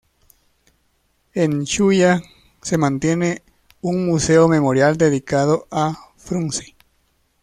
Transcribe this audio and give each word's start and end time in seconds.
En 1.35 1.63
Shuya 1.67 2.23
se 2.63 2.79
mantiene 2.79 3.43
un 3.81 4.07
museo 4.07 4.47
memorial 4.47 4.97
dedicado 4.97 5.67
a 5.69 5.95
Frunze. 6.17 6.75